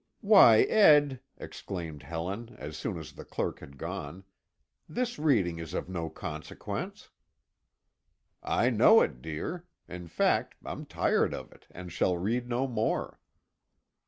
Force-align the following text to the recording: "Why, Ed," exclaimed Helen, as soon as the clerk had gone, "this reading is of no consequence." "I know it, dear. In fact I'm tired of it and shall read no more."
"Why, 0.21 0.61
Ed," 0.61 1.19
exclaimed 1.37 2.01
Helen, 2.01 2.55
as 2.57 2.75
soon 2.75 2.97
as 2.97 3.11
the 3.13 3.23
clerk 3.23 3.59
had 3.59 3.77
gone, 3.77 4.23
"this 4.89 5.19
reading 5.19 5.59
is 5.59 5.75
of 5.75 5.89
no 5.89 6.09
consequence." 6.09 7.11
"I 8.41 8.71
know 8.71 9.01
it, 9.01 9.21
dear. 9.21 9.67
In 9.87 10.07
fact 10.07 10.55
I'm 10.65 10.87
tired 10.87 11.35
of 11.35 11.51
it 11.51 11.67
and 11.69 11.91
shall 11.91 12.17
read 12.17 12.49
no 12.49 12.67
more." 12.67 13.19